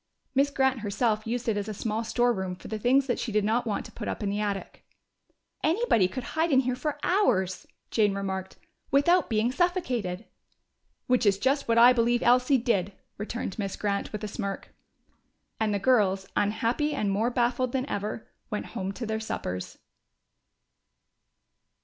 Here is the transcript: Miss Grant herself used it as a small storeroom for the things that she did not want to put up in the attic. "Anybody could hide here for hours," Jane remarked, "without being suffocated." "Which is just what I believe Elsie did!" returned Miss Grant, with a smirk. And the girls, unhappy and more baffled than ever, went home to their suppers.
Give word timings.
Miss 0.33 0.49
Grant 0.49 0.79
herself 0.79 1.27
used 1.27 1.47
it 1.47 1.57
as 1.57 1.67
a 1.69 1.75
small 1.75 2.03
storeroom 2.03 2.55
for 2.55 2.67
the 2.69 2.79
things 2.79 3.05
that 3.05 3.19
she 3.19 3.31
did 3.31 3.43
not 3.43 3.67
want 3.67 3.85
to 3.85 3.91
put 3.91 4.07
up 4.07 4.23
in 4.23 4.31
the 4.31 4.39
attic. 4.39 4.83
"Anybody 5.63 6.07
could 6.07 6.23
hide 6.23 6.49
here 6.49 6.75
for 6.75 6.97
hours," 7.03 7.67
Jane 7.91 8.15
remarked, 8.15 8.55
"without 8.89 9.29
being 9.29 9.51
suffocated." 9.51 10.25
"Which 11.05 11.23
is 11.23 11.37
just 11.37 11.67
what 11.67 11.77
I 11.77 11.93
believe 11.93 12.23
Elsie 12.23 12.57
did!" 12.57 12.93
returned 13.19 13.59
Miss 13.59 13.75
Grant, 13.75 14.11
with 14.11 14.23
a 14.23 14.27
smirk. 14.27 14.73
And 15.59 15.71
the 15.71 15.77
girls, 15.77 16.27
unhappy 16.35 16.93
and 16.95 17.11
more 17.11 17.29
baffled 17.29 17.71
than 17.71 17.87
ever, 17.87 18.27
went 18.49 18.65
home 18.73 18.91
to 18.93 19.05
their 19.05 19.19
suppers. 19.19 19.77